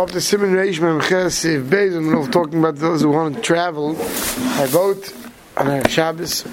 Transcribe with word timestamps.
Up 0.00 0.10
the 0.12 0.18
Siman 0.18 0.52
Reish 0.52 0.78
Memches 0.78 1.62
Beis, 1.62 1.94
and 1.94 2.06
we're 2.06 2.26
talking 2.30 2.58
about 2.58 2.76
those 2.76 3.02
who 3.02 3.10
want 3.10 3.36
to 3.36 3.42
travel 3.42 3.92
by 3.92 4.66
boat 4.72 5.12
on 5.58 5.68
a 5.68 5.86
Shabbos 5.90 6.46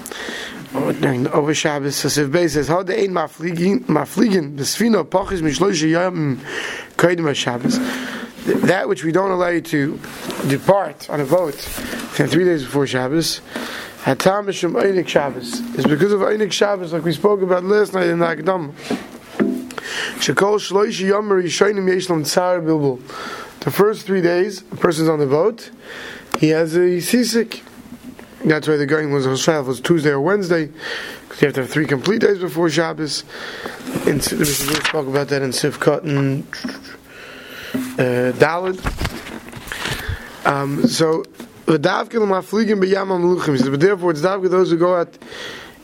over 0.74 1.54
Shabbos. 1.54 1.96
So 1.96 2.08
Siv 2.08 2.30
Beis 2.30 2.50
says, 2.50 2.68
"How 2.68 2.82
the 2.82 3.00
ein 3.00 3.14
mafligen 3.14 3.86
mafligen 3.86 4.58
the 4.58 4.64
sfino 4.64 5.02
pachis 5.02 5.40
mishloish 5.40 5.88
yom 5.88 6.42
kodim 6.98 7.34
Shabbos." 7.34 7.78
That 8.66 8.86
which 8.86 9.02
we 9.02 9.12
don't 9.12 9.30
allow 9.30 9.48
you 9.48 9.62
to 9.62 9.98
depart 10.46 11.08
on 11.08 11.22
a 11.22 11.24
boat 11.24 11.54
three 11.54 12.44
days 12.44 12.64
before 12.64 12.86
Shabbos. 12.86 13.40
Hatam 14.04 14.52
Shabbos 15.08 15.60
is 15.78 15.86
because 15.86 16.12
of 16.12 16.20
Einik 16.20 16.52
Shabbos, 16.52 16.92
like 16.92 17.02
we 17.02 17.14
spoke 17.14 17.40
about 17.40 17.64
last 17.64 17.94
night 17.94 18.08
in 18.08 18.18
the 18.18 18.26
Akdam. 18.26 18.74
The 23.60 23.70
first 23.72 24.06
three 24.06 24.22
days, 24.22 24.62
a 24.70 24.76
person's 24.76 25.08
on 25.08 25.18
the 25.18 25.26
boat, 25.26 25.70
he 26.38 26.50
has 26.50 26.76
a 26.76 27.00
seasick. 27.00 27.62
That's 28.44 28.68
why 28.68 28.76
the 28.76 28.86
going 28.86 29.12
was 29.12 29.26
Hoshav 29.26 29.66
was 29.66 29.80
Tuesday 29.80 30.10
or 30.10 30.20
Wednesday, 30.20 30.70
because 31.22 31.42
you 31.42 31.46
have 31.48 31.54
to 31.56 31.62
have 31.62 31.70
three 31.70 31.86
complete 31.86 32.20
days 32.20 32.38
before 32.38 32.70
Shabbos. 32.70 33.24
In, 34.06 34.18
we 34.18 34.20
spoke 34.20 35.08
about 35.08 35.28
that 35.28 35.42
in 35.42 35.50
Sivkot 35.50 36.04
and 36.04 36.46
uh. 37.98 38.78
Um, 40.44 40.86
so, 40.86 41.24
but 41.66 41.82
therefore 43.80 44.12
it's 44.12 44.22
davka 44.22 44.48
those 44.48 44.70
who 44.70 44.78
go 44.78 44.94
out 44.94 45.18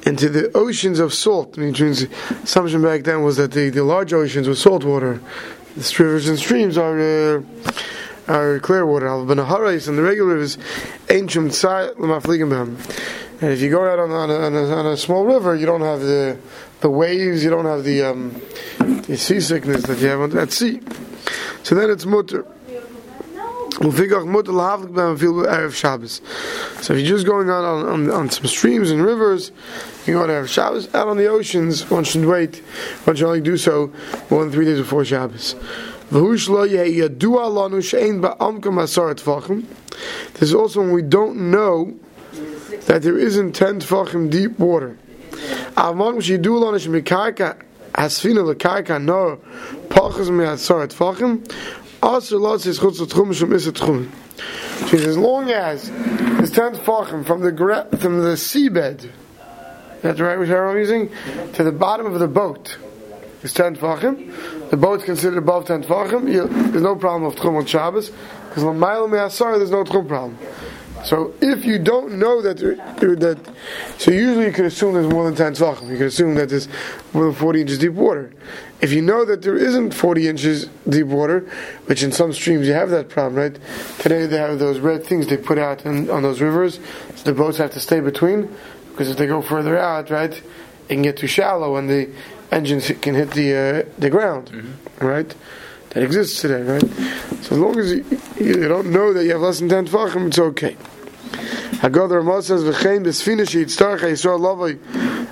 into 0.04 0.28
the 0.28 0.54
oceans 0.56 1.00
of 1.00 1.14
salt. 1.14 1.58
I 1.58 1.62
mean, 1.62 1.72
the 1.72 2.08
assumption 2.42 2.82
back 2.82 3.04
then 3.04 3.22
was 3.22 3.36
that 3.38 3.52
the, 3.52 3.70
the 3.70 3.84
large 3.84 4.12
oceans 4.12 4.46
were 4.48 4.54
salt 4.54 4.84
water. 4.84 5.20
The 5.76 5.94
rivers 5.98 6.28
and 6.28 6.38
streams 6.38 6.78
are 6.78 7.00
uh, 7.00 7.42
are 8.28 8.60
clear 8.60 8.86
water. 8.86 9.24
But 9.24 9.34
the 9.34 9.44
harais 9.44 9.88
and 9.88 9.98
the 9.98 10.02
regular 10.02 10.34
rivers, 10.34 10.58
ancient 11.10 11.62
And 11.64 13.52
if 13.52 13.60
you 13.60 13.70
go 13.70 13.88
out 13.90 13.98
on, 13.98 14.10
on, 14.10 14.30
a, 14.30 14.34
on, 14.34 14.54
a, 14.54 14.64
on, 14.76 14.86
a, 14.86 14.96
small 14.96 15.24
river, 15.24 15.54
you 15.56 15.66
don't 15.66 15.80
have 15.80 16.00
the 16.00 16.38
the 16.80 16.90
waves, 16.90 17.42
you 17.42 17.50
don't 17.50 17.64
have 17.64 17.84
the 17.84 18.02
um, 18.02 18.40
the 18.78 19.16
seasickness 19.16 19.82
that 19.84 19.98
you 19.98 20.08
have 20.08 20.36
at 20.36 20.52
sea. 20.52 20.80
So 21.62 21.74
then 21.74 21.90
it's 21.90 22.06
mutter. 22.06 22.46
So 26.80 26.94
if 26.94 27.00
you're 27.00 27.08
just 27.08 27.26
going 27.26 27.50
on, 27.50 27.86
on, 27.86 28.10
on 28.10 28.30
some 28.30 28.46
streams 28.46 28.90
and 28.90 29.04
rivers, 29.04 29.50
you 30.06 30.14
go 30.14 30.26
to 30.26 30.32
have 30.32 30.48
Shabbos. 30.48 30.94
Out 30.94 31.08
on 31.08 31.16
the 31.16 31.26
oceans, 31.26 31.90
one 31.90 32.04
should 32.04 32.24
wait. 32.24 32.58
One 33.04 33.16
should 33.16 33.26
only 33.26 33.40
do 33.40 33.56
so 33.56 33.92
more 34.30 34.44
than 34.44 34.52
three 34.52 34.64
days 34.64 34.78
before 34.78 35.04
Shabbos. 35.04 35.56
There's 40.34 40.54
also 40.54 40.80
when 40.80 40.92
we 40.92 41.02
don't 41.02 41.50
know 41.50 41.94
that 42.86 43.02
there 43.02 43.18
isn't 43.18 43.52
ten 43.52 43.80
tefachim 43.80 44.30
deep 44.30 44.58
water. 44.58 44.96
Which 45.76 46.28
you 46.28 46.38
do 46.38 46.58
tefachim 50.90 51.50
tchum. 53.72 54.10
As 54.92 55.16
long 55.16 55.50
as 55.50 55.88
it's 55.88 56.50
ten 56.50 56.74
tefachim 56.74 57.24
from 57.24 57.40
the 57.40 57.50
from 57.98 58.20
the 58.20 58.34
seabed, 58.34 59.10
that's 60.02 60.20
right, 60.20 60.38
which 60.38 60.50
I'm 60.50 60.76
using, 60.76 61.08
to 61.54 61.64
the 61.64 61.72
bottom 61.72 62.04
of 62.06 62.18
the 62.20 62.28
boat 62.28 62.76
is 63.42 63.54
ten 63.54 63.74
tefachim. 63.76 64.70
The 64.70 64.76
boat's 64.76 65.04
considered 65.04 65.38
above 65.38 65.64
ten 65.66 65.82
tefachim. 65.82 66.26
There's 66.72 66.82
no 66.82 66.94
problem 66.94 67.24
of 67.24 67.36
tchum 67.36 67.56
on 67.56 67.64
Shabbos 67.64 68.10
because 68.48 68.64
l'mayel 68.64 69.08
me'asar 69.08 69.56
there's 69.56 69.70
no 69.70 69.84
tchum 69.84 70.06
problem. 70.06 70.36
So 71.04 71.32
if 71.40 71.64
you 71.64 71.78
don't 71.78 72.18
know 72.18 72.42
that 72.42 72.58
uh, 72.62 72.74
that, 73.20 73.38
so 73.98 74.10
usually 74.10 74.46
you 74.46 74.52
can 74.52 74.66
assume 74.66 74.94
there's 74.94 75.06
more 75.06 75.24
than 75.24 75.36
ten 75.36 75.54
tefachim. 75.54 75.88
You 75.90 75.96
can 75.96 76.06
assume 76.06 76.34
that 76.34 76.50
there's 76.50 76.68
more 77.14 77.24
than 77.24 77.34
forty 77.34 77.62
inches 77.62 77.78
deep 77.78 77.92
water. 77.92 78.30
If 78.84 78.92
you 78.92 79.00
know 79.00 79.24
that 79.24 79.40
there 79.40 79.56
isn't 79.56 79.94
forty 79.94 80.28
inches 80.28 80.66
deep 80.86 81.06
water, 81.06 81.50
which 81.86 82.02
in 82.02 82.12
some 82.12 82.34
streams 82.34 82.66
you 82.66 82.74
have 82.74 82.90
that 82.90 83.08
problem, 83.08 83.36
right? 83.36 83.58
Today 83.98 84.26
they 84.26 84.36
have 84.36 84.58
those 84.58 84.78
red 84.78 85.06
things 85.06 85.26
they 85.26 85.38
put 85.38 85.56
out 85.56 85.86
in, 85.86 86.10
on 86.10 86.22
those 86.22 86.42
rivers, 86.42 86.78
so 87.14 87.24
the 87.24 87.32
boats 87.32 87.56
have 87.56 87.70
to 87.70 87.80
stay 87.80 88.00
between, 88.00 88.54
because 88.90 89.08
if 89.08 89.16
they 89.16 89.26
go 89.26 89.40
further 89.40 89.78
out, 89.78 90.10
right, 90.10 90.34
it 90.34 90.42
can 90.86 91.00
get 91.00 91.16
too 91.16 91.26
shallow 91.26 91.76
and 91.76 91.88
the 91.88 92.10
engines 92.52 92.92
can 93.00 93.14
hit 93.14 93.30
the 93.30 93.54
uh, 93.56 93.90
the 93.96 94.10
ground, 94.10 94.50
mm-hmm. 94.52 95.06
right? 95.06 95.34
That 95.92 96.02
exists 96.02 96.42
today, 96.42 96.60
right? 96.60 96.86
So 97.40 97.54
as 97.54 97.58
long 97.58 97.78
as 97.78 97.90
you, 97.90 98.04
you 98.38 98.68
don't 98.68 98.92
know 98.92 99.14
that 99.14 99.24
you 99.24 99.30
have 99.30 99.40
less 99.40 99.60
than 99.60 99.70
ten 99.70 99.86
tefachim, 99.86 100.26
it's 100.26 100.38
okay. 100.38 100.76
Haggadah 101.80 102.16
Ramah 102.16 102.42
says, 102.42 102.62
"V'chein 102.62 103.02
b'sfina 103.02 103.46
sheyitztarach 103.48 104.00
Yisrael 104.00 104.40
lavoi." 104.40 104.78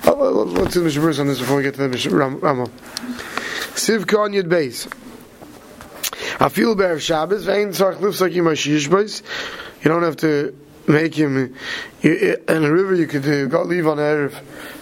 Let's 0.05 0.73
do 0.73 0.79
the 0.79 0.85
Mishnah 0.85 1.21
on 1.21 1.27
this 1.27 1.39
before 1.39 1.57
we 1.57 1.63
get 1.63 1.75
to 1.75 1.87
the 1.87 2.09
Ramah. 2.09 2.71
Siv 3.83 4.07
Khan 4.07 4.31
Yud 4.31 4.43
Beis. 4.43 4.87
I 6.39 6.47
feel 6.47 6.73
bear 6.73 7.01
Shabbos. 7.01 7.43
Vein 7.43 7.69
tzarch 7.71 7.97
lifsak 7.97 8.33
yimash 8.33 8.65
yishbeis. 8.71 9.21
You 9.83 9.91
don't 9.91 10.03
have 10.03 10.15
to 10.17 10.57
make 10.87 11.13
him 11.13 11.53
you, 12.01 12.37
in 12.47 12.63
a 12.63 12.71
river. 12.71 12.95
You 12.95 13.07
could 13.07 13.27
uh, 13.27 13.47
go 13.47 13.63
leave 13.63 13.85
on 13.85 13.97
erev 13.97 14.33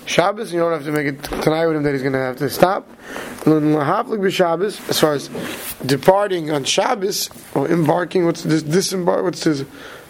Shabbos. 0.06 0.54
You 0.54 0.60
don't 0.60 0.74
have 0.74 0.84
to 0.84 0.92
make 0.92 1.08
it 1.08 1.24
tonight 1.24 1.66
with 1.66 1.78
him 1.78 1.84
that 1.84 1.94
he's 1.94 2.04
going 2.04 2.14
to 2.14 2.20
have 2.20 2.38
to 2.38 2.50
stop. 2.52 2.88
As 4.90 5.00
far 5.00 5.14
as 5.14 5.30
departing 5.84 6.52
on 6.52 6.64
Shabbos 6.64 7.32
or 7.56 7.68
embarking, 7.70 8.26
what's 8.26 8.44
this 8.44 8.62
disembark? 8.62 9.24
What's 9.24 9.44
this? 9.44 9.66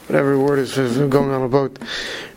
whatever 0.07 0.37
word 0.37 0.59
is 0.59 0.75
going 0.75 1.31
on 1.31 1.43
a 1.43 1.47
boat, 1.47 1.79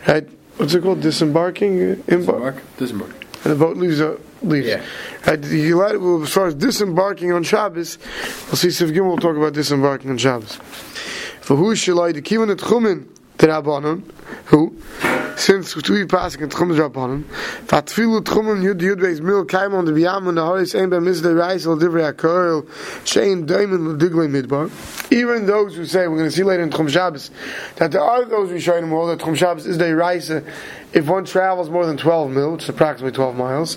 right? 0.07 0.29
What's 0.59 0.75
it 0.75 0.85
called? 0.85 1.01
Disembarking, 1.01 2.05
Embark, 2.07 2.63
disembark. 2.77 3.27
And 3.43 3.53
the 3.53 3.57
boat 3.57 3.77
leaves. 3.77 3.99
A, 3.99 4.17
leaves. 4.45 4.67
Yeah. 4.67 4.85
Right, 5.27 5.43
you 5.45 5.79
let, 5.79 6.01
well, 6.01 6.23
as 6.23 6.33
far 6.33 6.47
as 6.47 6.55
disembarking 6.55 7.33
on 7.33 7.43
Shabbos, 7.43 7.99
we'll 8.47 8.57
see. 8.57 8.69
Siv 8.69 8.93
Gimel 8.93 9.11
will 9.11 9.19
talk 9.19 9.37
about 9.37 9.55
disembarking 9.55 10.11
on 10.11 10.19
Shabbos. 10.19 10.57
For 11.41 11.57
who 11.57 11.75
shall 11.77 12.01
I 12.01 12.13
the 12.13 12.23
kivan 12.23 12.51
at 12.51 12.59
chumin 12.59 13.07
terabanon? 13.39 14.03
Who? 14.47 14.77
Since 15.37 15.75
we 15.89 16.05
passing 16.07 16.43
in 16.43 16.49
Tchum 16.49 16.77
Rabbanim, 16.77 17.25
Vatfilu 17.67 18.21
Tchumim 18.23 18.63
Yud 18.63 18.81
Yud 18.81 19.21
Mil 19.21 19.45
Kaim 19.45 19.75
on 19.75 19.85
the 19.85 19.93
Biyam 19.93 20.29
and 20.29 20.39
the 20.39 20.43
Horis 20.43 20.75
Ein 20.75 20.91
Ben 20.91 21.03
Mizde 21.03 21.37
Reis 21.37 21.67
El 21.67 21.77
Divrei 21.77 22.13
HaKoil 22.13 22.67
Shein 23.05 23.47
Midbar. 23.47 25.13
Even 25.13 25.47
those 25.47 25.77
who 25.77 25.85
say, 25.85 26.07
we're 26.09 26.17
going 26.17 26.29
to 26.29 26.35
see 26.35 26.43
later 26.43 26.63
in 26.63 26.71
Tchum 26.71 26.89
Shabbos, 26.89 27.31
that 27.77 27.93
there 27.93 28.03
are 28.03 28.25
those 28.25 28.51
who 28.51 28.61
show 28.61 28.81
more 28.83 29.07
that 29.09 29.25
Tchum 29.25 29.37
Shabbos 29.37 29.67
is 29.67 29.79
the 29.79 29.95
Reis 29.95 30.31
if 30.31 31.07
one 31.09 31.25
travels 31.25 31.69
more 31.69 31.87
than 31.87 31.97
12 31.97 32.31
mil, 32.31 32.53
which 32.53 32.63
is 32.65 32.69
approximately 32.69 33.15
12 33.15 33.37
miles, 33.37 33.77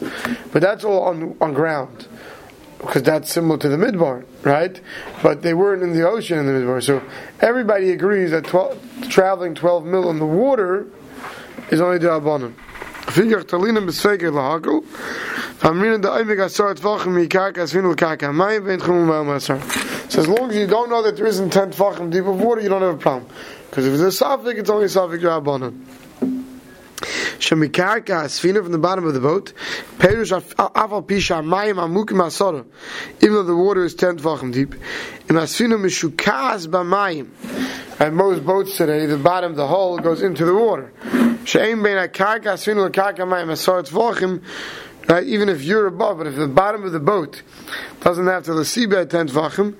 but 0.51 0.61
that's 0.61 0.83
all 0.83 1.03
on, 1.03 1.35
on 1.41 1.53
ground 1.53 2.07
because 2.79 3.03
that's 3.03 3.31
similar 3.31 3.57
to 3.57 3.69
the 3.69 3.75
midbar, 3.75 4.23
right? 4.43 4.79
But 5.23 5.41
they 5.41 5.53
weren't 5.53 5.81
in 5.81 5.93
the 5.93 6.07
ocean 6.07 6.37
in 6.37 6.45
the 6.45 6.51
midbar. 6.51 6.83
So 6.83 7.01
everybody 7.41 7.91
agrees 7.91 8.31
that 8.31 8.45
12, 8.45 9.09
traveling 9.09 9.55
12 9.55 9.85
mil 9.85 10.09
in 10.09 10.19
the 10.19 10.25
water 10.25 10.87
is 11.71 11.81
only 11.81 11.97
the. 11.97 12.07
Famrin 15.57 16.01
da 16.01 16.09
oimig 16.17 16.39
asar 16.43 16.75
tvachim 16.75 17.17
l'kaka. 17.17 18.31
Mayim 18.31 18.65
vein 18.65 18.79
chumum 18.79 19.35
asar. 19.35 19.59
So 20.09 20.19
as 20.19 20.27
long 20.27 20.49
as 20.51 20.55
you 20.55 20.67
don't 20.67 20.89
know 20.89 21.01
that 21.01 21.15
there 21.17 21.25
isn't 21.25 21.49
ten 21.51 21.71
tvachim 21.71 22.11
deep 22.11 22.25
of 22.25 22.39
water, 22.39 22.61
you 22.61 22.69
don't 22.69 22.81
have 22.81 22.95
a 22.95 22.97
problem. 22.97 23.29
Because 23.69 23.87
if 23.87 23.93
it's 23.93 24.21
a 24.21 24.23
safik, 24.23 24.57
it's 24.57 24.69
only 24.69 24.85
a 24.85 24.87
safik 24.87 25.21
Rabbanim. 25.21 25.85
Shemikarka 27.39 28.25
asfina 28.25 28.61
from 28.61 28.71
the 28.71 28.77
bottom 28.77 29.05
of 29.05 29.13
the 29.13 29.19
boat. 29.19 29.53
Perush 29.97 30.31
afal 30.55 31.05
pisha 31.05 31.43
mayim 31.43 31.75
amukim 31.75 32.19
asara. 32.21 32.65
Even 33.21 33.33
though 33.33 33.43
the 33.43 33.55
water 33.55 33.83
is 33.83 33.95
ten 33.95 34.17
tvachim 34.17 34.51
deep. 34.53 34.75
Im 35.29 35.35
asfina. 35.37 35.77
And 37.99 38.15
most 38.15 38.45
boats 38.45 38.77
today, 38.77 39.07
the 39.07 39.17
bottom, 39.17 39.55
the 39.55 39.65
hull 39.65 39.97
goes 39.97 40.21
into 40.21 40.45
the 40.45 40.53
water. 40.53 40.91
V'achim, 43.91 44.41
Right, 45.07 45.23
even 45.25 45.47
if 45.47 45.63
you're 45.63 45.87
above, 45.87 46.17
but 46.17 46.27
if 46.27 46.35
the 46.35 46.49
bottom 46.49 46.83
of 46.83 46.91
the 46.91 46.99
boat 46.99 47.41
doesn't 48.01 48.27
have 48.27 48.43
to 48.43 48.53
the 48.53 48.63
seabed 48.63 49.09
ten 49.09 49.29
tvachim, 49.29 49.77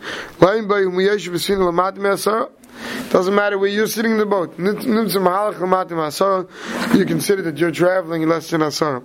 doesn't 3.10 3.36
matter 3.36 3.58
where 3.58 3.70
you're 3.70 3.88
sitting 3.88 4.12
in 4.12 4.18
the 4.18 4.26
boat. 4.26 4.58
You 6.98 7.06
consider 7.06 7.42
that 7.42 7.58
you're 7.58 7.72
traveling 7.72 8.30
less 8.30 8.50
than 8.52 8.62
asar. 8.62 9.04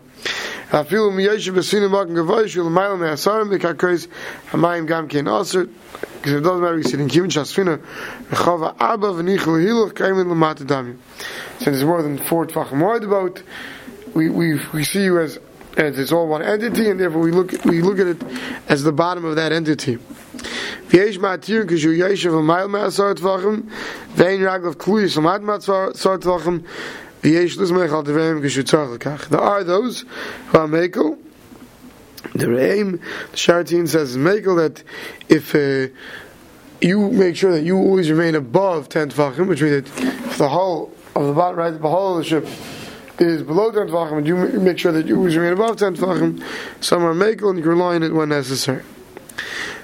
אפילו 0.71 1.11
מיישב 1.11 1.55
בספינה 1.55 1.87
מוקם 1.87 2.13
גבוה 2.15 2.47
של 2.47 2.61
למעלה 2.61 2.95
מעשרה 2.95 3.43
מקרקעיס 3.43 4.07
המים 4.51 4.85
גם 4.85 5.07
כן 5.07 5.27
אוסר 5.27 5.59
because 6.21 6.27
it 6.27 6.43
doesn't 6.43 6.61
matter 6.61 6.79
if 6.79 6.85
you're 6.85 6.91
sitting 6.91 7.09
כיוון 7.09 7.29
שהספינה 7.29 7.75
רחוב 8.31 8.63
ארבע 8.81 9.11
וניחו 9.11 9.55
הילוך 9.55 9.91
קיימים 9.91 10.29
למטה 10.29 10.63
דמי 10.63 10.91
since 11.59 11.63
it's 11.63 11.83
more 11.83 12.01
than 12.01 12.29
four 12.29 12.53
טווח 12.53 12.71
more 12.71 12.99
the 12.99 13.07
boat 13.07 13.41
we, 14.15 14.29
we, 14.29 14.59
we 14.73 14.83
see 14.83 15.03
you 15.03 15.19
as 15.19 15.39
as 15.77 15.99
it's 15.99 16.11
all 16.11 16.27
one 16.27 16.41
entity 16.41 16.89
and 16.89 16.99
therefore 16.99 17.21
we 17.21 17.31
look 17.31 17.51
we 17.65 17.81
look 17.81 17.99
at 17.99 18.07
it 18.07 18.21
as 18.67 18.83
the 18.83 18.91
bottom 18.91 19.23
of 19.25 19.35
that 19.35 19.51
entity 19.51 19.97
ויש 20.93 21.19
מעתיר 21.19 21.63
כשהוא 21.67 21.93
ישב 21.93 22.33
ומייל 22.33 22.67
מעשר 22.67 23.13
טווחים, 23.13 23.61
ואין 24.15 24.47
רגליו 24.47 24.73
כלויס 24.77 25.17
ומד 25.17 25.41
מעשר 25.41 26.17
טווחים, 26.19 26.59
There 27.22 27.40
are 29.40 29.64
those 29.64 30.00
who 30.00 30.58
are 30.58 30.66
Mekel, 30.66 31.18
the 32.34 32.50
Reim, 32.50 32.92
the 32.92 33.36
Sharatin 33.36 33.88
says 33.88 34.16
Mekel 34.16 34.56
that 34.56 34.82
if 35.28 35.54
uh, 35.54 35.88
you 36.80 37.10
make 37.10 37.36
sure 37.36 37.52
that 37.52 37.62
you 37.62 37.76
always 37.76 38.10
remain 38.10 38.34
above 38.34 38.88
10 38.88 39.10
Tvachim, 39.10 39.46
which 39.46 39.62
means 39.62 39.88
that 39.88 40.04
if 40.04 40.38
the 40.38 40.48
hull 40.48 40.90
of 41.14 41.26
the 41.26 41.32
bottom, 41.32 41.58
right, 41.58 41.70
the 41.70 41.88
hull 41.88 42.18
of 42.18 42.24
the 42.24 42.28
ship 42.28 42.44
is 43.20 43.42
below 43.44 43.70
10 43.70 43.86
Tvachim, 43.86 44.18
and 44.18 44.26
you 44.26 44.36
make 44.60 44.78
sure 44.78 44.90
that 44.90 45.06
you 45.06 45.16
always 45.16 45.36
remain 45.36 45.52
above 45.52 45.76
10 45.76 45.96
Tvachim, 45.96 46.44
some 46.80 47.04
are 47.04 47.14
Mekel 47.14 47.50
and 47.50 47.58
you 47.60 47.64
rely 47.64 47.94
on 47.94 48.02
it 48.02 48.12
when 48.12 48.30
necessary. 48.30 48.82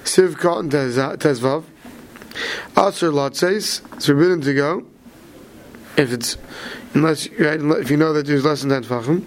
Siv 0.02 0.36
Cotton 0.38 0.70
Tezvav. 0.70 1.64
Asr 2.74 3.12
Lot 3.12 3.36
says, 3.36 3.82
it's 3.92 4.06
forbidden 4.06 4.40
to 4.40 4.54
go 4.54 4.86
if 5.98 6.12
it's 6.12 6.38
unless 6.94 7.28
right, 7.32 7.60
if 7.60 7.90
you 7.90 7.96
know 7.96 8.12
that 8.12 8.26
there's 8.26 8.44
less 8.44 8.62
than 8.62 8.70
ten 8.70 8.84
tefachim. 8.84 9.24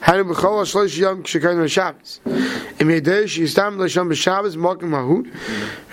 Hanu 0.00 0.24
b'chol 0.24 0.62
shloish 0.64 0.98
yom 0.98 1.22
k'shekayin 1.22 1.70
Shabbos. 1.70 2.20
Im 2.26 2.88
yedei 2.88 3.24
sheistam 3.24 3.78
l'sham 3.78 4.08
b'Shabbos 4.08 4.56
makim 4.56 4.90
mahut. 4.90 5.32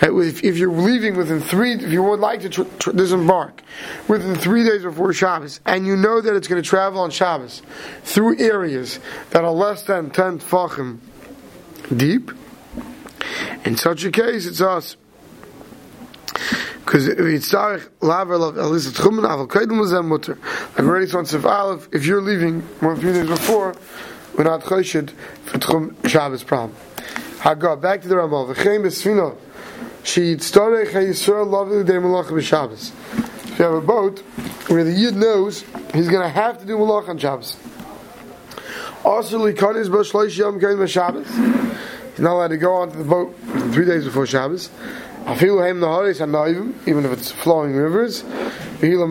If, 0.02 0.44
if 0.44 0.58
you're 0.58 0.72
leaving 0.72 1.16
within 1.16 1.40
three, 1.40 1.74
if 1.74 1.92
you 1.92 2.02
would 2.02 2.20
like 2.20 2.42
to 2.42 2.50
tr- 2.50 2.64
tr- 2.80 2.92
disembark 2.92 3.62
within 4.08 4.36
three 4.36 4.64
days 4.64 4.82
before 4.84 5.14
Shabbos, 5.14 5.60
and 5.66 5.86
you 5.86 5.96
know 5.96 6.22
that 6.22 6.36
it's 6.36 6.48
going 6.48 6.62
to 6.62 6.68
travel 6.68 7.02
on 7.02 7.12
Shabbos 7.12 7.62
through 8.04 8.40
areas 8.40 9.00
that 9.30 9.44
are 9.44 9.52
less 9.52 9.84
than 9.84 10.10
ten 10.10 10.40
tefachim 10.40 10.98
deep, 11.96 12.32
in 13.64 13.78
such 13.78 14.04
a 14.06 14.12
case, 14.12 14.48
it's 14.48 14.62
us. 14.62 14.98
Because 16.90 17.08
it's 17.08 17.54
laver 17.54 18.36
love 18.36 18.56
elisat 18.56 18.94
chumen 18.94 19.24
aval 19.24 19.48
kaidum 19.48 19.80
was 19.80 19.94
mutter. 20.04 20.40
Like 20.70 20.80
already 20.80 21.06
saw 21.06 21.20
in 21.20 21.46
Aleph, 21.46 21.88
if 21.92 22.04
you're 22.04 22.20
leaving 22.20 22.62
one 22.80 23.00
few 23.00 23.14
days 23.14 23.28
before, 23.28 23.76
we're 24.36 24.46
not 24.46 24.64
choshed 24.64 25.12
for 25.44 25.60
tchum 25.60 26.10
Shabbos 26.10 26.44
problem. 26.44 26.76
Hagar 27.42 27.78
back 27.78 28.02
to 28.02 28.08
the 28.08 28.16
Ramah. 28.16 28.56
V'chein 28.56 28.82
besfino 28.82 29.38
she 30.02 30.36
tzarech 30.38 30.88
hayisrael 30.88 31.48
lovely 31.48 31.84
day 31.84 31.94
malach 31.94 32.26
b'Shabbos. 32.26 32.92
If 33.52 33.60
you 33.60 33.66
have 33.66 33.76
a 33.76 33.82
boat 33.82 34.22
where 34.70 34.84
the 34.84 34.92
yid 34.92 35.16
knows 35.16 35.64
he's 35.94 36.10
going 36.10 36.24
to 36.24 36.30
have 36.30 36.58
to 36.58 36.66
do 36.66 36.76
malach 36.76 37.08
on 37.08 37.20
Shabbos. 37.20 37.56
Also, 39.06 39.38
likanis 39.38 39.90
b'shloish 39.90 40.40
yom 40.40 40.60
kain 40.60 40.78
b'Shabbos. 40.78 41.28
He's 42.14 42.20
not 42.22 42.34
allowed 42.34 42.48
to 42.48 42.58
go 42.58 42.74
onto 42.78 42.98
the 42.98 43.04
boat 43.04 43.38
three 43.74 43.86
days 43.86 44.06
before 44.06 44.26
Shabbos. 44.26 44.72
Even 45.30 47.06
if 47.06 47.12
it's 47.12 47.32
flowing 47.32 47.76
rivers, 47.76 48.24
and 48.24 48.82
you're 48.82 49.06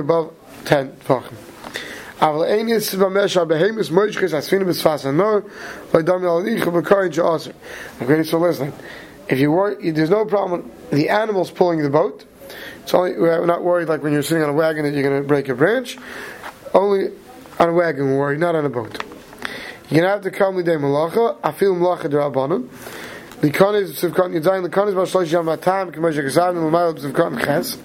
above 0.00 0.32
ten 0.64 0.92
tefachim. 0.92 1.34
Okay, 8.02 8.22
so 8.22 8.38
listen. 8.38 8.72
If 9.28 9.40
you 9.40 9.50
worry, 9.50 9.90
there's 9.90 10.10
no 10.10 10.24
problem. 10.24 10.70
The 10.90 11.08
animals 11.08 11.50
pulling 11.50 11.82
the 11.82 11.90
boat. 11.90 12.24
It's 12.82 12.94
only 12.94 13.16
we're 13.18 13.44
not 13.46 13.64
worried 13.64 13.88
like 13.88 14.02
when 14.02 14.12
you're 14.12 14.22
sitting 14.22 14.44
on 14.44 14.50
a 14.50 14.54
wagon 14.54 14.84
that 14.84 14.92
you're 14.94 15.02
going 15.02 15.20
to 15.20 15.26
break 15.26 15.48
a 15.48 15.54
branch. 15.54 15.98
Only 16.72 17.10
on 17.58 17.70
a 17.70 17.72
wagon 17.72 18.06
we're 18.06 18.18
worried, 18.18 18.38
not 18.38 18.54
on 18.54 18.64
a 18.64 18.70
boat. 18.70 19.02
You're 19.90 20.00
going 20.00 20.04
to 20.04 20.08
have 20.08 20.22
to 20.22 20.30
come 20.30 20.54
with 20.54 20.68
a 20.68 20.72
malacha. 20.72 21.36
I 21.42 21.50
feel 21.52 21.74
malacha 21.74 22.04
derabanan. 22.04 22.68
Likon 23.44 23.74
is 23.74 23.92
sivkon 24.00 24.40
yadayin. 24.40 24.66
Likon 24.66 24.88
is 24.88 24.94
bashlosh 24.94 25.30
yam 25.30 25.48
atam. 25.50 25.92
K'moshe 25.92 26.24
gazav 26.24 26.54
n'lamayel 26.54 26.98
sivkon 26.98 27.38
ches. 27.44 27.76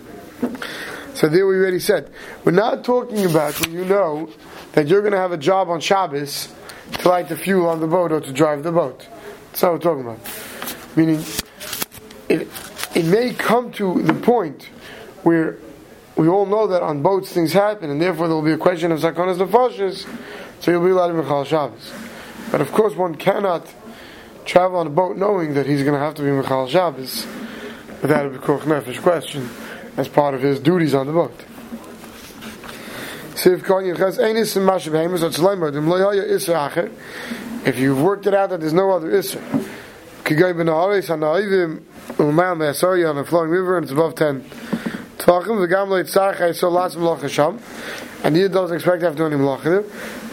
So 1.15 1.27
there 1.27 1.45
we 1.45 1.55
already 1.55 1.79
said. 1.79 2.09
We're 2.45 2.53
not 2.53 2.85
talking 2.85 3.25
about 3.25 3.59
when 3.59 3.73
you 3.73 3.83
know 3.83 4.29
that 4.71 4.87
you're 4.87 5.01
going 5.01 5.11
to 5.11 5.17
have 5.17 5.33
a 5.33 5.37
job 5.37 5.67
on 5.67 5.81
Shabbos 5.81 6.47
to 6.99 7.09
light 7.09 7.27
the 7.27 7.35
fuel 7.35 7.67
on 7.67 7.81
the 7.81 7.87
boat 7.87 8.13
or 8.13 8.21
to 8.21 8.31
drive 8.31 8.63
the 8.63 8.71
boat. 8.71 9.05
That's 9.51 9.63
what 9.63 9.73
we're 9.73 9.79
talking 9.79 10.05
about. 10.05 10.19
Meaning, 10.95 11.25
it, 12.29 12.47
it 12.95 13.05
may 13.07 13.33
come 13.33 13.73
to 13.73 14.01
the 14.01 14.13
point 14.13 14.63
where 15.23 15.57
we 16.15 16.29
all 16.29 16.45
know 16.45 16.67
that 16.67 16.81
on 16.81 17.01
boats 17.01 17.33
things 17.33 17.51
happen, 17.51 17.89
and 17.89 18.01
therefore 18.01 18.27
there 18.29 18.35
will 18.35 18.43
be 18.43 18.53
a 18.53 18.57
question 18.57 18.93
of 18.93 19.01
sakonas 19.01 19.45
nefashis, 19.45 20.07
so 20.61 20.71
you'll 20.71 20.85
be 20.85 20.91
allowed 20.91 21.11
to 21.11 21.45
Shabbos. 21.49 21.91
But 22.49 22.61
of 22.61 22.71
course, 22.71 22.95
one 22.95 23.15
cannot 23.15 23.67
travel 24.49 24.79
on 24.79 24.87
a 24.87 24.89
boat 24.89 25.15
knowing 25.15 25.53
that 25.53 25.67
he's 25.67 25.83
going 25.83 25.93
to 25.93 25.99
have 25.99 26.15
to 26.15 26.23
be 26.23 26.29
Mechal 26.29 26.67
Shabbos 26.67 27.27
without 28.01 28.25
a 28.25 28.29
Nefesh 28.63 28.99
question 28.99 29.47
as 29.95 30.07
part 30.07 30.33
of 30.33 30.41
his 30.41 30.59
duties 30.59 30.95
on 30.95 31.05
the 31.05 31.13
boat. 31.13 31.45
If 37.65 37.77
you've 37.77 38.01
worked 38.01 38.25
it 38.25 38.33
out 38.33 38.49
that 38.49 38.59
there's 38.59 38.73
no 38.73 38.89
other 38.89 39.11
Isser, 39.11 39.39
on 43.05 43.17
a 43.19 43.23
flowing 43.23 43.51
river 43.51 43.77
and 43.77 43.83
it's 43.83 43.93
above 43.93 44.15
10 44.15 44.43
The 45.29 45.35
Melach 46.97 47.21
Hashem, 47.21 47.59
and 48.23 48.35
he 48.35 48.47
doesn't 48.47 48.75
expect 48.75 49.01
to 49.01 49.05
have 49.05 49.15
to 49.15 49.19
do 49.19 49.27
any 49.27 49.35
Melach 49.35 49.61
there. 49.61 49.83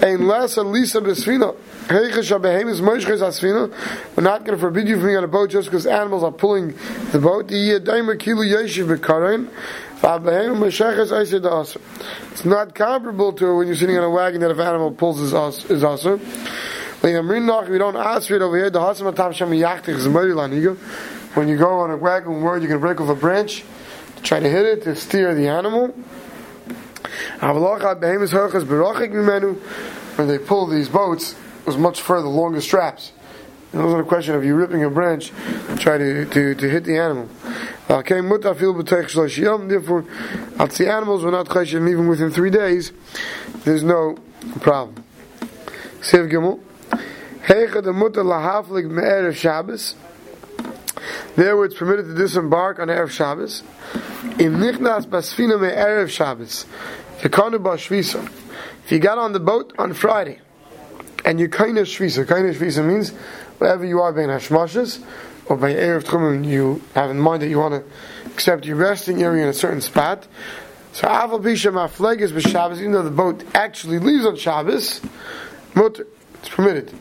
Unless 0.01 0.57
at 0.57 0.65
least 0.65 0.95
a 0.95 1.03
Besfina, 1.03 1.55
we're 4.17 4.23
not 4.23 4.45
going 4.47 4.57
to 4.57 4.59
forbid 4.59 4.89
you 4.89 4.97
from 4.97 5.05
being 5.05 5.19
on 5.19 5.25
a 5.25 5.29
boat 5.29 5.51
just 5.51 5.69
because 5.69 5.87
animals 5.87 6.25
are 6.25 6.33
pulling 6.33 6.75
the 7.13 7.19
boat. 7.19 7.51
It's 12.33 12.45
not 12.47 12.75
comparable 12.75 13.33
to 13.35 13.55
when 13.55 13.67
you're 13.67 13.77
sitting 13.77 13.99
on 13.99 14.05
a 14.05 14.09
wagon 14.11 14.41
that 14.41 14.51
if 14.51 14.59
an 14.59 14.67
animal 14.67 14.93
pulls 14.93 15.21
is 15.21 15.35
also. 15.35 16.17
We 17.03 17.13
don't 17.13 17.97
ask 17.97 18.31
it 18.31 18.41
over 18.41 18.57
here. 18.57 18.71
When 21.35 21.49
you 21.49 21.59
go 21.59 21.81
on 21.81 21.91
a 21.91 21.97
wagon 21.99 22.43
where 22.43 22.57
you 22.57 22.67
can 22.67 22.81
break 22.81 22.99
off 22.99 23.11
a 23.11 23.15
branch, 23.15 23.63
try 24.23 24.41
to 24.41 24.49
hit 24.49 24.67
it, 24.67 24.83
to 24.85 24.95
steer 24.97 25.35
the 25.35 25.49
animal. 25.49 25.89
When 30.17 30.29
they 30.29 30.39
pull 30.39 30.67
these 30.67 30.89
boats, 30.89 31.33
it 31.33 31.67
was 31.67 31.77
much 31.77 32.01
further, 32.01 32.29
longer 32.29 32.61
straps. 32.61 33.13
It 33.73 33.79
wasn't 33.79 34.01
a 34.01 34.05
question 34.05 34.35
of 34.35 34.45
you 34.45 34.55
ripping 34.55 34.85
a 34.85 34.91
branch 34.91 35.29
to 35.29 35.77
try 35.77 35.99
to, 35.99 36.25
to, 36.25 36.55
to 36.55 36.71
hit 36.71 36.85
the 36.85 36.97
animal. 36.97 37.29
Therefore, 39.69 40.05
I'll 40.59 40.71
see 40.71 40.87
animals 40.87 41.25
were 41.25 41.31
not 41.31 41.47
chesed, 41.47 41.89
even 41.89 42.09
within 42.09 42.31
three 42.31 42.51
days, 42.51 42.93
there's 43.65 43.83
no 43.83 44.17
problem. 44.61 45.05
Sev 46.01 46.27
Gimel. 46.27 46.61
Heicha 47.47 47.83
the 47.83 47.93
mutter 47.93 48.25
lahaflik 48.25 48.89
me'erev 48.89 49.35
Shabbos. 49.35 49.95
There 51.37 51.55
where 51.55 51.67
it's 51.67 51.77
permitted 51.77 52.07
to 52.07 52.15
disembark 52.15 52.79
on 52.79 52.89
Erev 52.89 53.11
Shabbos. 53.11 53.63
Im 54.39 54.57
nichnas 54.57 55.05
basfina 55.05 55.61
me'erev 55.61 56.09
Shabbos. 56.09 56.65
If 57.19 58.93
you 58.93 58.99
got 58.99 59.19
on 59.19 59.33
the 59.33 59.41
boat 59.41 59.75
on 59.79 59.93
Friday, 59.93 60.41
and 61.27 61.39
you 61.39 61.45
of 61.45 61.53
shvisa. 61.53 62.21
Of 62.21 62.29
shvisa 62.57 62.83
means 62.87 63.11
wherever 63.59 63.85
you 63.85 64.01
are 64.01 64.15
being 64.15 64.29
hashmashas, 64.29 65.05
or 65.45 65.59
by 65.59 65.75
erev 65.75 66.05
tchumen, 66.05 66.47
you 66.47 66.83
have 66.95 67.11
in 67.11 67.21
mind 67.21 67.43
that 67.43 67.49
you 67.49 67.59
want 67.59 67.75
to 67.75 68.31
accept 68.31 68.65
your 68.65 68.77
resting 68.77 69.23
area 69.23 69.43
in 69.43 69.51
a 69.51 69.53
certain 69.53 69.83
spot. 69.83 70.27
So 70.93 71.07
aval 71.07 71.43
bisha 71.43 71.71
mafleges 71.71 72.33
b'Shabbos, 72.33 72.79
even 72.79 72.93
though 72.93 73.03
the 73.03 73.11
boat 73.11 73.45
actually 73.55 73.99
leaves 73.99 74.25
on 74.25 74.37
Shabbos, 74.37 75.03
mutter, 75.75 76.07
it's 76.39 76.49
permitted. 76.49 76.95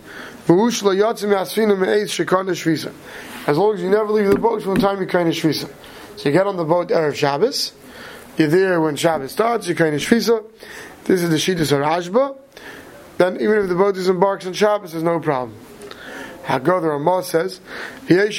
As 3.48 3.58
long 3.58 3.75
as 3.75 3.82
you 3.82 3.90
never 3.90 4.12
leave 4.12 4.30
the 4.30 4.40
boat 4.40 4.64
from 4.64 4.75
the 4.75 4.82
time 4.82 5.00
you 5.00 5.08
kind 5.08 5.30
of 5.30 5.36
shvisa. 5.36 5.72
So 6.18 6.30
you 6.30 6.32
get 6.32 6.48
on 6.48 6.58
the 6.58 6.66
boat 6.66 6.90
erev 6.90 7.16
Shabbos. 7.16 7.74
You're 8.38 8.48
there 8.48 8.82
when 8.82 8.96
Shabbos 8.96 9.32
starts. 9.32 9.68
You 9.68 9.75
kind 9.75 9.96
of 9.96 10.02
shvisa. 10.02 10.44
This 11.06 11.22
is 11.22 11.30
the 11.30 11.36
shittas 11.36 11.72
Rashba 11.72 12.38
then 13.18 13.40
even 13.40 13.60
if 13.60 13.70
the 13.70 13.75
boat 13.75 13.96
disembarks 13.96 14.46
on 14.46 14.54
Shabbos, 14.54 14.92
there's 14.92 15.04
no 15.04 15.20
problem. 15.20 15.58
Hago 16.44 16.82
the 16.82 16.90
Ramah 16.90 17.24
says, 17.24 17.62
There's 18.08 18.38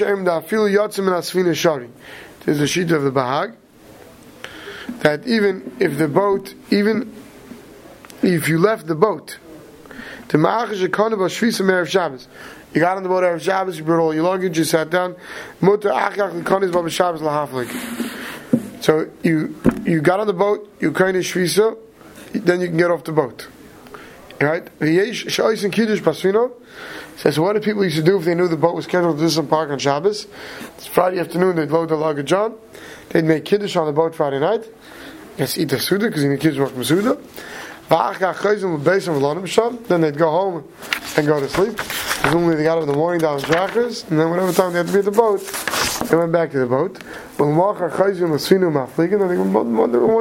the 2.58 2.66
sheet 2.66 2.90
of 2.92 3.02
the 3.02 3.10
Bahag 3.10 3.56
that 5.00 5.26
even 5.26 5.76
if 5.80 5.98
the 5.98 6.08
boat, 6.08 6.54
even 6.70 7.12
if 8.22 8.48
you 8.48 8.58
left 8.58 8.86
the 8.86 8.94
boat, 8.94 9.38
to 10.28 10.38
Ma'achash 10.38 10.86
Ekonah 10.86 11.16
Shvisa 11.16 11.62
Merev 11.62 11.88
Shabbos, 11.88 12.28
you 12.72 12.80
got 12.80 12.96
on 12.96 13.02
the 13.02 13.08
boat 13.08 13.24
Erev 13.24 13.40
Shabbos, 13.40 13.78
you 13.78 13.84
brought 13.84 14.02
all 14.02 14.14
your 14.14 14.24
luggage, 14.24 14.58
you 14.58 14.64
sat 14.64 14.90
down, 14.90 15.16
Mutter 15.60 15.90
Achach 15.90 16.42
Ekonah 16.42 16.72
Baba 16.72 16.90
Shabbos. 16.90 17.22
So 18.84 19.08
you 19.22 19.56
you 19.84 20.00
got 20.00 20.20
on 20.20 20.26
the 20.26 20.32
boat, 20.32 20.70
you 20.80 20.92
kind 20.92 21.16
of 21.16 21.24
Shvisa, 21.24 21.76
then 22.32 22.60
you 22.60 22.68
can 22.68 22.76
get 22.76 22.90
off 22.90 23.04
the 23.04 23.12
boat. 23.12 23.48
Right? 24.40 24.64
V'yesh 24.78 25.30
sh'ois 25.30 25.64
and 25.64 25.72
kiddush 25.72 26.00
pasfino. 26.00 26.52
Says, 27.16 27.40
what 27.40 27.54
did 27.54 27.62
people 27.62 27.82
used 27.82 27.96
to 27.96 28.02
do 28.02 28.18
if 28.18 28.26
they 28.26 28.34
knew 28.34 28.48
the 28.48 28.56
boat 28.58 28.74
was 28.74 28.84
scheduled 28.84 29.16
to 29.16 29.24
do 29.24 29.30
some 29.30 29.46
park 29.46 29.70
on 29.70 29.78
Shabbos? 29.78 30.26
It's 30.76 30.86
Friday 30.86 31.18
afternoon, 31.18 31.56
they'd 31.56 31.70
load 31.70 31.88
the 31.88 31.96
luggage 31.96 32.30
on. 32.34 32.54
They'd 33.08 33.24
make 33.24 33.46
kiddush 33.46 33.74
on 33.76 33.86
the 33.86 33.92
boat 33.92 34.14
Friday 34.14 34.38
night. 34.38 34.64
Yes, 35.38 35.56
eat 35.56 35.70
the 35.70 35.78
suda, 35.78 36.08
because 36.08 36.22
you 36.22 36.28
need 36.28 36.40
kiddush 36.40 36.70
from 36.70 36.84
suda. 36.84 37.18
Then 37.88 38.12
they'd 40.00 40.18
go 40.18 40.30
home 40.30 40.64
and 41.16 41.26
go 41.26 41.40
to 41.40 41.48
sleep. 41.48 41.76
Presumably 41.76 42.56
they 42.56 42.64
got 42.64 42.78
up 42.78 42.82
in 42.82 42.88
the 42.88 42.94
morning 42.94 43.20
down 43.20 43.38
in 43.38 43.44
Chakras, 43.44 44.10
and 44.10 44.18
then 44.18 44.28
whatever 44.30 44.52
time 44.52 44.72
they 44.72 44.78
had 44.78 44.88
to 44.88 44.92
be 44.92 44.98
at 44.98 45.04
the 45.04 45.12
boat, 45.12 45.40
they 46.08 46.16
went 46.16 46.32
back 46.32 46.50
to 46.50 46.58
the 46.58 46.66
boat. 46.66 46.98
Then 47.38 47.56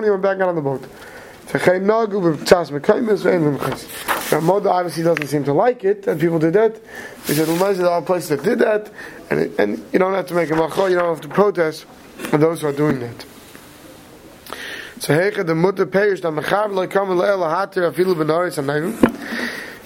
they 0.01 0.10
went 0.10 0.22
back 0.22 0.39
out 0.39 0.50
on 0.50 0.55
the 0.55 0.62
boat. 0.62 0.84
Moda 4.41 4.72
obviously 4.72 5.03
doesn't 5.03 5.27
seem 5.27 5.43
to 5.45 5.53
like 5.53 5.84
it, 5.84 6.07
and 6.07 6.19
people 6.19 6.39
did 6.39 6.53
that. 6.53 6.81
He 7.25 7.34
said, 7.34 7.48
well, 7.48 7.74
there 7.74 7.88
are 7.88 8.01
places 8.01 8.29
that 8.29 8.43
did 8.43 8.60
that, 8.60 8.91
and, 9.29 9.39
it, 9.39 9.60
and 9.60 9.86
you 9.93 10.00
don't 10.00 10.13
have 10.13 10.27
to 10.27 10.34
make 10.34 10.51
a 10.51 10.55
macho, 10.55 10.88
you 10.88 10.95
don't 10.95 11.15
have 11.15 11.22
to 11.22 11.29
protest 11.29 11.86
those 12.31 12.62
who 12.62 12.67
are 12.67 12.74
doing 12.74 13.00
that. 13.00 13.25
So 14.98 15.14
hege 15.14 15.46
the 15.46 15.54
mutter 15.54 15.86
perish 15.86 16.22
da 16.22 16.32
mechaber 16.32 16.74
loy 16.74 16.88
kam 16.88 17.10
le 17.10 17.28
el 17.28 17.50
hater 17.50 17.92
afilu 17.92 18.16
benaris 18.16 18.58
anayim. 18.58 19.02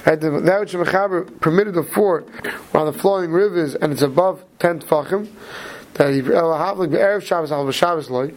Right, 0.05 0.19
the, 0.19 0.29
that 0.41 0.59
which 0.59 0.73
mechaber 0.73 1.39
permitted 1.39 1.73
before 1.73 2.25
on 2.75 2.85
the 2.85 2.93
flowing 2.93 3.31
rivers 3.31 3.73
and 3.73 3.91
it's 3.91 4.03
above 4.03 4.43
ten 4.59 4.79
tfachim. 4.79 5.27
That 5.95 6.13
he 6.13 6.21
uh, 6.21 6.33
el 6.33 6.51
havlik 6.51 6.91
be'erev 6.91 7.23
Shabbos 7.23 7.51
al 7.51 7.69
Shabbos 7.71 8.11
loy. 8.11 8.33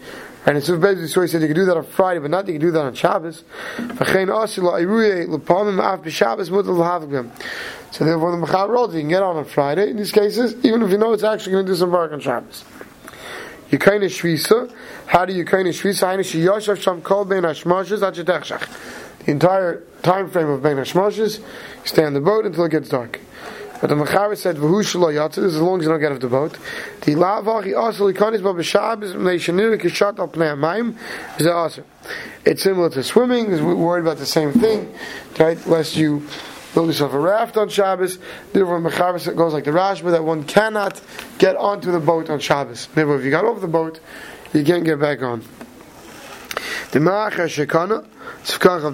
And 0.46 0.56
it's 0.56 0.68
basically 0.70 1.08
so 1.08 1.20
he 1.20 1.28
said 1.28 1.42
you 1.42 1.46
can 1.46 1.56
do 1.56 1.66
that 1.66 1.76
on 1.76 1.84
Friday, 1.84 2.20
but 2.20 2.30
not 2.30 2.46
you 2.46 2.54
can 2.54 2.62
do 2.62 2.70
that 2.70 2.84
on 2.84 2.94
Shabbos. 2.94 3.44
V'chein 3.76 4.28
asila 4.28 4.80
iruye 4.82 5.26
lepamim 5.28 5.78
af 5.78 6.02
b'Shabbos 6.02 6.48
So 7.90 8.04
therefore 8.04 8.34
the 8.34 8.46
mechaber 8.46 8.74
holds 8.74 8.94
you 8.94 9.00
can 9.00 9.10
get 9.10 9.22
on 9.22 9.36
on 9.36 9.44
Friday 9.44 9.90
in 9.90 9.98
these 9.98 10.10
cases, 10.10 10.56
even 10.64 10.82
if 10.82 10.90
you 10.90 10.96
know 10.96 11.12
it's 11.12 11.22
actually 11.22 11.52
going 11.52 11.66
to 11.66 11.72
do 11.72 11.76
some 11.76 11.90
work 11.90 12.12
on 12.12 12.20
Shabbos. 12.20 12.64
Yekaina 13.72 14.04
Shvisa. 14.04 14.70
How 15.06 15.24
do 15.24 15.32
you 15.32 15.46
Yekaina 15.46 15.68
Shvisa? 15.68 16.14
Hainu 16.14 16.20
Shiyoshav 16.20 16.80
Sham 16.80 17.00
Kol 17.00 17.24
Ben 17.24 17.42
Hashmoshes 17.42 18.00
Achetechshach. 18.00 19.24
The 19.24 19.30
entire 19.30 19.82
time 20.02 20.28
frame 20.28 20.48
of 20.48 20.62
Ben 20.62 20.76
Hashmoshes, 20.76 21.38
you 21.38 21.44
stay 21.86 22.04
on 22.04 22.12
the 22.12 22.20
boat 22.20 22.44
until 22.44 22.66
it 22.66 22.70
gets 22.70 22.90
dark. 22.90 23.18
But 23.80 23.88
the 23.88 23.96
Mechaber 23.96 24.36
said, 24.36 24.56
"V'hu 24.58 24.82
shelo 24.82 25.12
yatzid," 25.12 25.44
as 25.44 25.58
long 25.58 25.80
as 25.80 25.86
you 25.86 25.90
don't 25.90 26.00
get 26.00 26.12
off 26.12 26.20
the 26.20 26.28
boat. 26.28 26.52
The 27.00 27.14
lavachi 27.14 27.76
also 27.76 28.12
likanis 28.12 28.42
ba 28.42 28.52
b'shabes 28.52 29.14
meishanir 29.14 29.80
kishat 29.80 30.18
al 30.18 30.28
pnei 30.28 30.54
hamayim 30.54 30.96
is 31.40 31.46
also. 31.46 31.82
It's 32.44 32.62
similar 32.62 32.90
to 32.90 33.02
swimming. 33.02 33.50
We're 33.50 33.74
worried 33.74 34.02
about 34.02 34.18
the 34.18 34.26
same 34.26 34.52
thing, 34.52 34.94
right? 35.40 35.66
Lest 35.66 35.96
you 35.96 36.28
build 36.74 36.88
yourself 36.88 37.12
a 37.12 37.18
raft 37.18 37.56
on 37.56 37.68
Shabbos. 37.68 38.18
Therefore, 38.52 38.80
Mechaber 38.80 39.36
goes 39.36 39.52
like 39.52 39.64
the 39.64 39.70
Rashba 39.70 40.12
that 40.12 40.24
one 40.24 40.44
cannot 40.44 41.00
get 41.38 41.56
onto 41.56 41.92
the 41.92 42.00
boat 42.00 42.30
on 42.30 42.40
Shabbos. 42.40 42.86
Therefore, 42.94 43.18
if 43.18 43.24
you 43.24 43.30
got 43.30 43.44
off 43.44 43.60
the 43.60 43.68
boat, 43.68 44.00
you 44.52 44.64
can't 44.64 44.84
get 44.84 45.00
back 45.00 45.22
on. 45.22 45.42
The 46.92 46.98
Ma'acha 46.98 47.46
Shekana, 47.48 48.06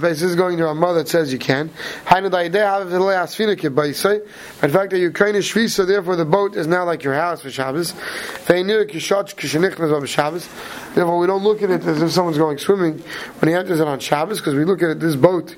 this 0.01 0.23
is 0.23 0.37
going 0.37 0.59
to 0.59 0.69
our 0.69 0.75
mother 0.75 1.01
that 1.01 1.09
says 1.09 1.33
you 1.33 1.39
can. 1.39 1.69
In 1.69 2.31
fact, 2.31 2.51
that 4.91 4.99
you 4.99 5.11
kind 5.11 5.37
of 5.37 5.43
shvisa, 5.43 5.87
therefore 5.87 6.15
the 6.15 6.25
boat 6.25 6.55
is 6.55 6.69
now 6.69 6.85
like 6.85 7.03
your 7.03 7.15
house 7.15 7.43
for 7.43 7.51
Shabbos. 7.51 7.93
Therefore, 10.95 11.19
we 11.19 11.27
don't 11.27 11.43
look 11.43 11.63
at 11.63 11.71
it 11.71 11.85
as 11.85 12.01
if 12.01 12.13
someone's 12.13 12.39
going 12.39 12.59
swimming 12.59 12.99
when 13.41 13.49
he 13.49 13.55
enters 13.55 13.81
it 13.81 13.89
on 13.89 13.99
Shabbos, 13.99 14.39
because 14.39 14.55
we 14.55 14.65
look 14.65 14.81
at 14.83 14.91
it, 14.91 15.01
this 15.01 15.17
boat 15.17 15.57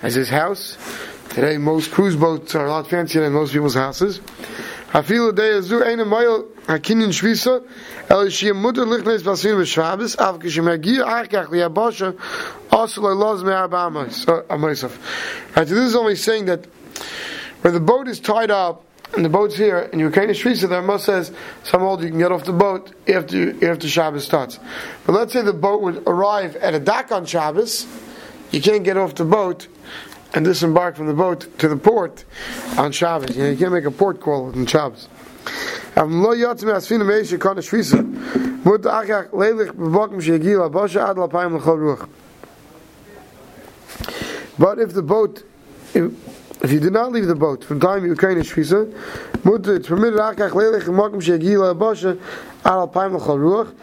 as 0.00 0.14
his 0.14 0.30
house. 0.30 0.78
Today, 1.32 1.56
most 1.56 1.92
cruise 1.92 2.14
boats 2.14 2.54
are 2.54 2.66
a 2.66 2.70
lot 2.70 2.90
fancier 2.90 3.22
than 3.22 3.32
most 3.32 3.54
people's 3.54 3.72
houses. 3.72 4.18
Hafilu 4.88 5.32
deyazu 5.32 5.82
eine 5.82 6.04
moil 6.04 6.42
hakinin 6.66 7.08
shvisa 7.08 7.66
el 8.10 8.26
shiyam 8.26 8.56
mutter 8.56 8.84
lichnes 8.84 9.24
basin 9.24 9.52
b'shvabes 9.52 10.18
av 10.20 10.40
kishemagi 10.40 10.98
achkach 10.98 11.46
liyabasha 11.46 12.20
also 12.70 13.00
loz 13.00 13.42
me'arba 13.42 13.78
amoisov. 13.78 14.28
Uh, 14.28 15.54
right, 15.56 15.66
so 15.66 15.74
this 15.74 15.84
is 15.86 15.96
only 15.96 16.16
saying 16.16 16.44
that 16.44 16.66
when 17.62 17.72
the 17.72 17.80
boat 17.80 18.08
is 18.08 18.20
tied 18.20 18.50
up 18.50 18.84
and 19.14 19.24
the 19.24 19.30
boat's 19.30 19.56
here, 19.56 19.88
and 19.90 20.12
kind 20.12 20.30
of 20.30 20.36
shvisa, 20.36 20.68
there 20.68 20.82
must 20.82 21.06
says 21.06 21.32
some 21.62 21.82
old 21.82 22.02
you 22.02 22.10
can 22.10 22.18
get 22.18 22.30
off 22.30 22.44
the 22.44 22.52
boat 22.52 22.92
after 23.08 23.70
after 23.70 23.88
Shabbos 23.88 24.24
starts. 24.24 24.58
But 25.06 25.14
let's 25.14 25.32
say 25.32 25.40
the 25.40 25.54
boat 25.54 25.80
would 25.80 26.02
arrive 26.06 26.56
at 26.56 26.74
a 26.74 26.78
dock 26.78 27.10
on 27.10 27.24
Shabbos, 27.24 27.86
you 28.50 28.60
can't 28.60 28.84
get 28.84 28.98
off 28.98 29.14
the 29.14 29.24
boat 29.24 29.68
and 30.34 30.44
disembark 30.44 30.96
from 30.96 31.06
the 31.06 31.14
boat 31.14 31.46
to 31.58 31.68
the 31.68 31.76
port 31.76 32.24
on 32.78 32.92
Shabbos. 32.92 33.36
You, 33.36 33.42
know, 33.42 33.50
you 33.50 33.56
can't 33.56 33.72
make 33.72 33.84
a 33.84 33.90
port 33.90 34.20
call 34.20 34.46
on 34.46 34.66
Shabbos. 34.66 35.08
But 35.94 36.08
if 44.78 44.94
the 44.94 45.02
boat, 45.02 45.42
if, 45.94 46.62
if 46.62 46.72
you 46.72 46.80
did 46.80 46.92
not 46.92 47.12
leave 47.12 47.26
the 47.26 47.34
boat 47.34 47.64
from 47.64 47.80
time 47.80 48.06
you 48.06 48.16
came 48.16 48.34
to 48.34 48.42
Shvisa, 48.48 48.90
it's 49.44 49.88
permitted 49.88 50.18
achach 50.18 50.50
leilech 50.50 50.84
makom 50.84 51.20
sheyagi 51.20 51.56
labasha 51.56 52.18
ad 52.64 52.92
ruach. 52.94 53.74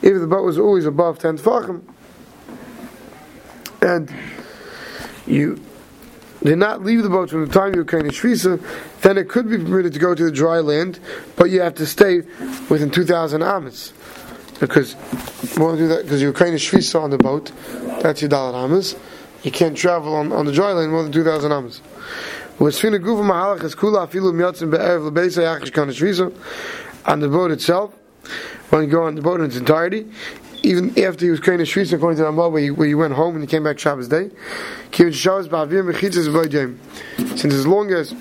If 0.00 0.20
the 0.20 0.26
boat 0.26 0.44
was 0.44 0.58
always 0.58 0.84
above 0.84 1.18
10 1.18 1.38
tfachim, 1.38 1.82
and 3.80 4.12
you 5.26 5.60
did 6.42 6.58
not 6.58 6.82
leave 6.82 7.02
the 7.02 7.08
boat 7.08 7.30
from 7.30 7.46
the 7.46 7.52
time 7.52 7.74
you 7.74 7.80
were 7.80 7.84
kind 7.84 8.06
of 8.06 8.12
shvisa, 8.12 8.62
then 9.02 9.18
it 9.18 9.28
could 9.28 9.48
be 9.48 9.58
permitted 9.58 9.92
to 9.92 9.98
go 9.98 10.14
to 10.14 10.24
the 10.24 10.30
dry 10.30 10.60
land, 10.60 11.00
but 11.36 11.50
you 11.50 11.60
have 11.60 11.74
to 11.74 11.86
stay 11.86 12.22
within 12.68 12.90
2,000 12.90 13.42
amas. 13.42 13.92
Because 14.60 14.94
you 15.42 15.62
want 15.62 15.78
to 15.78 15.84
do 15.84 15.88
that 15.88 16.04
because 16.04 16.20
you're 16.22 16.32
kind 16.32 16.54
of 16.54 16.60
shvisa 16.60 17.00
on 17.00 17.10
the 17.10 17.18
boat, 17.18 17.52
that's 18.02 18.22
your 18.22 18.28
dollar 18.28 18.56
amas. 18.56 18.96
You 19.42 19.50
can't 19.52 19.76
travel 19.76 20.14
on, 20.14 20.32
on 20.32 20.46
the 20.46 20.52
dry 20.52 20.72
land 20.72 20.90
more 20.90 21.02
than 21.02 21.12
2,000 21.12 21.52
amas. 21.52 21.80
On 22.58 22.70
the 27.20 27.28
boat 27.28 27.50
itself, 27.52 27.94
when 28.70 28.82
you 28.82 28.88
go 28.88 29.04
on 29.04 29.14
the 29.14 29.22
boat 29.22 29.40
in 29.40 29.46
its 29.46 29.56
entirety, 29.56 30.10
even 30.62 30.98
after 30.98 31.24
he 31.24 31.30
was 31.30 31.40
kind 31.40 31.60
of 31.60 31.68
shvisa 31.68 31.94
according 31.94 32.16
to 32.16 32.22
the 32.22 32.30
Ramah, 32.30 32.48
where 32.48 32.62
he, 32.62 32.70
where 32.70 32.88
he 32.88 32.94
went 32.94 33.14
home 33.14 33.34
and 33.34 33.42
he 33.42 33.48
came 33.48 33.64
back 33.64 33.78
Shabbos 33.78 34.08
day. 34.08 34.30
Since 34.92 35.26
as 37.54 37.66
long 37.66 37.92
as 37.92 38.14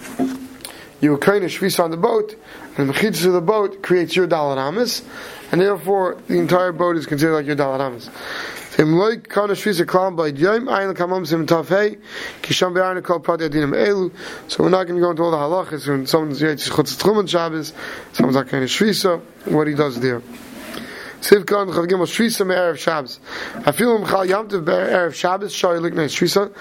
you 1.01 1.11
were 1.11 1.17
kind 1.17 1.43
of 1.43 1.51
shvisa 1.51 1.83
on 1.83 1.91
the 1.91 1.97
boat, 1.97 2.35
and 2.77 2.89
the 2.89 2.93
mechitzas 2.93 3.25
of 3.25 3.33
the 3.33 3.41
boat 3.41 3.81
creates 3.81 4.15
your 4.15 4.27
dalat 4.27 5.03
and 5.51 5.61
therefore 5.61 6.17
the 6.27 6.37
entire 6.37 6.71
boat 6.71 6.95
is 6.95 7.05
considered 7.05 7.33
like 7.33 7.45
your 7.45 7.55
dalat 7.55 7.79
amas. 7.79 8.09
So 8.77 8.85
we're 8.85 9.15
not 14.69 14.83
going 14.83 14.95
to 14.95 15.01
go 15.01 15.09
into 15.09 15.23
all 15.23 15.31
the 15.31 15.37
halachas 15.37 15.87
when 15.87 16.05
someone's 16.05 16.39
chutz 16.39 17.27
Shabbos, 17.27 17.73
someone's 18.13 18.35
like 18.35 18.49
kind 18.49 18.63
of 18.63 18.69
shvisa, 18.69 19.19
what 19.45 19.67
he 19.67 19.73
does 19.73 19.99
there. 19.99 20.21
Sivka 21.27 21.61
and 21.61 21.71
Chav 21.71 21.87
Gimel 21.87 22.07
Shvisa 22.07 22.45
Erev 22.45 22.77
Shabbos. 22.77 23.19
Afilu 23.55 24.01
Mchal 24.01 24.29
Yom 24.29 24.47
Tov 24.47 24.63
Erev 24.63 25.13
Shabbos 25.13 25.53
Shoy 25.53 25.77
Liknei 25.77 26.05
Shvisa. 26.05 26.53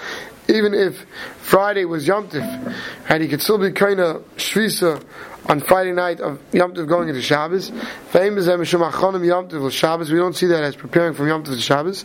Even 0.49 0.73
if 0.73 1.05
Friday 1.39 1.85
was 1.85 2.05
Yom 2.05 2.27
Tov, 2.27 2.75
and 3.07 3.23
he 3.23 3.29
could 3.29 3.41
still 3.41 3.57
be 3.57 3.71
kind 3.71 4.01
of 4.01 4.23
Shvisa 4.35 5.01
on 5.45 5.61
Friday 5.61 5.93
night 5.93 6.19
of 6.19 6.41
Yom 6.51 6.73
Tov 6.73 6.85
going 6.85 7.07
into 7.07 7.21
Shabbos. 7.21 7.69
Famous 8.09 8.47
Mishum 8.47 8.91
Achonim 8.91 9.25
Yom 9.25 9.47
Tov 9.47 9.71
Shabbos. 9.71 10.11
We 10.11 10.17
don't 10.17 10.35
see 10.35 10.47
that 10.47 10.63
as 10.63 10.75
preparing 10.75 11.13
from 11.13 11.29
Yom 11.29 11.45
Tov 11.45 11.55
to 11.55 11.61
Shabbos. 11.61 12.03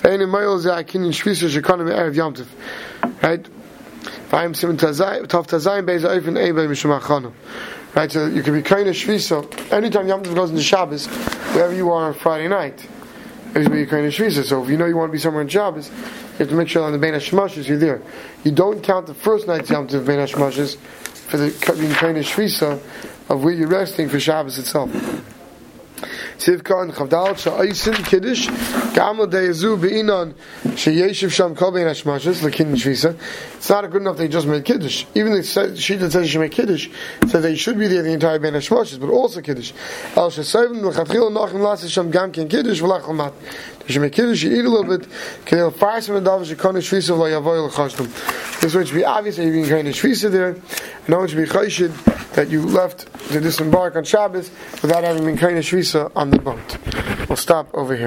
Ve'enim 0.00 0.28
Mayol 0.28 0.60
Ze'akin 0.62 1.08
Shvisa 1.08 1.48
Shekonim 1.48 1.90
Erev 1.90 2.14
Yom 2.14 2.34
Tov. 2.34 3.22
Right? 3.22 3.46
Right, 7.94 8.10
so 8.10 8.26
you 8.26 8.42
can 8.42 8.52
be 8.52 8.62
kind 8.62 8.88
of 8.88 8.96
shvisa. 8.96 9.72
Anytime 9.72 10.08
Yom 10.08 10.24
Tov 10.24 10.34
goes 10.34 10.50
into 10.50 10.60
Shabbos, 10.60 11.06
wherever 11.54 11.72
you 11.72 11.92
are 11.92 12.08
on 12.08 12.14
Friday 12.14 12.48
night, 12.48 12.84
is 13.54 13.68
where 13.68 13.78
you're 13.78 13.86
kind 13.86 14.04
of 14.04 14.12
shvisa. 14.12 14.42
So 14.42 14.64
if 14.64 14.68
you 14.68 14.76
know 14.76 14.86
you 14.86 14.96
want 14.96 15.10
to 15.10 15.12
be 15.12 15.20
somewhere 15.20 15.42
in 15.42 15.46
Shabbos, 15.46 15.88
you 15.88 16.38
have 16.38 16.48
to 16.48 16.54
make 16.56 16.66
sure 16.66 16.82
on 16.82 16.90
the 16.90 16.98
Bein 16.98 17.14
Hashemashis 17.14 17.68
you're 17.68 17.78
there. 17.78 18.02
You 18.42 18.50
don't 18.50 18.82
count 18.82 19.06
the 19.06 19.14
first 19.14 19.46
night's 19.46 19.70
Yom 19.70 19.86
Tov 19.86 20.04
Bein 20.04 20.18
Hashemashis 20.18 20.78
for 20.78 21.36
the 21.36 21.76
being 21.78 21.92
kind 21.92 22.18
of 22.18 22.24
shvisa 22.24 22.80
of 23.28 23.44
where 23.44 23.54
you're 23.54 23.68
resting 23.68 24.08
for 24.08 24.18
Shabbos 24.18 24.58
itself. 24.58 24.90
Sivka 26.38 26.82
and 26.82 26.92
Chavdal 26.92 27.34
Sha'aisin 27.34 28.04
Kiddush 28.04 28.48
Gamal 28.94 29.30
Deyazu 29.30 29.80
Be'inon 29.80 30.34
Sheyeshiv 30.64 31.30
Sham 31.32 31.54
Kol 31.54 31.72
Bein 31.72 31.86
Hashmashas 31.86 32.42
Lekin 32.42 32.74
Shvisa 32.74 33.16
It's 33.56 33.68
not 33.70 33.90
good 33.90 34.02
enough 34.02 34.16
they 34.16 34.28
just 34.28 34.46
made 34.46 34.64
Kiddush. 34.64 35.06
Even 35.14 35.32
the 35.32 35.42
sheet 35.76 35.96
that 35.96 36.10
says 36.10 36.22
you 36.22 36.28
should 36.28 36.40
make 36.40 36.52
Kiddush 36.52 36.88
says 37.26 37.42
they 37.42 37.56
should 37.56 37.78
be 37.78 37.88
there 37.88 38.02
the 38.02 38.12
entire 38.12 38.38
Bein 38.38 38.54
Hashmashas, 38.54 39.00
but 39.00 39.10
also 39.10 39.40
Kiddush. 39.40 39.72
Sham 41.88 42.12
Kiddush 42.12 42.80
Should 43.86 44.00
make 44.00 44.12
kiddush, 44.12 44.42
you 44.42 44.56
eat 44.56 44.64
a 44.64 44.68
little 44.68 44.98
bit. 44.98 45.08
Can 45.44 45.58
you 45.58 45.70
fire 45.70 46.00
some 46.00 46.16
of 46.16 46.24
the 46.24 46.30
shekona 46.30 46.78
shvisa 46.78 47.16
lo 47.16 47.26
yavoy 47.26 47.68
l'chashtem. 47.68 48.60
This 48.60 48.74
way 48.74 48.84
should 48.84 48.94
be 48.94 49.04
obvious 49.04 49.36
that 49.36 49.44
you're 49.44 49.52
being 49.52 49.68
kind 49.68 49.86
of 49.86 49.94
shvisa 49.94 50.30
there. 50.30 50.50
And 50.50 51.08
no 51.08 51.18
one 51.18 51.28
should 51.28 51.36
be 51.36 51.44
chayshid 51.44 51.92
that 52.32 52.48
you 52.48 52.64
left 52.64 53.12
to 53.28 53.40
disembark 53.40 53.96
on 53.96 54.04
Shabbos 54.04 54.50
without 54.82 55.04
having 55.04 55.24
been 55.24 55.36
kind 55.36 55.58
of 55.58 55.64
shvisa 55.64 56.10
on 56.16 56.30
the 56.30 56.38
boat. 56.38 56.78
We'll 57.28 57.36
stop 57.36 57.68
over 57.74 57.94
here. 57.94 58.02